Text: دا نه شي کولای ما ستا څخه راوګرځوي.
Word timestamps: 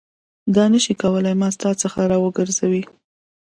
دا 0.55 0.63
نه 0.73 0.79
شي 0.83 0.93
کولای 1.03 1.35
ما 1.41 1.47
ستا 1.55 1.69
څخه 1.81 1.99
راوګرځوي. 2.11 2.83